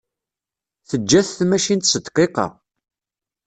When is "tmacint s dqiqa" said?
1.39-2.47